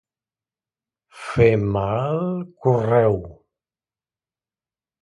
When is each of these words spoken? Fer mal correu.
Fer 1.25 1.51
mal 1.75 2.19
correu. 2.65 3.17